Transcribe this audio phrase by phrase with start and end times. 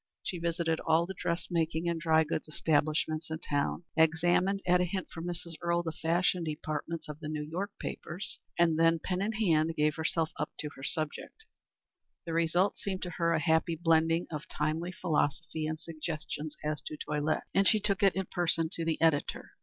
[0.23, 4.85] She visited all the dress making and dry goods establishments in town, examined, at a
[4.85, 5.53] hint from Mrs.
[5.61, 9.97] Earle, the fashion departments of the New York papers, and then, pen in hand, gave
[9.97, 11.45] herself up to her subject.
[12.25, 16.97] The result seemed to her a happy blending of timely philosophy and suggestions as to
[16.97, 19.51] toilette, and she took it in person to the editor.